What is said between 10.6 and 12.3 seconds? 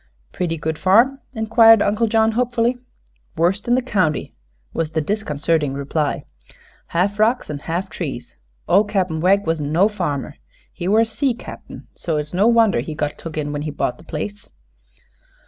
He were a sea cap'n; so